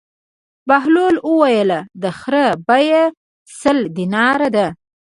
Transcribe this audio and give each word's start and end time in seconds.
بهلول 0.67 1.15
وویل: 1.31 1.71
د 2.01 2.03
خر 2.19 2.35
بېه 2.67 3.03
سل 3.59 3.77
دیناره 3.97 4.47
ده. 4.55 4.67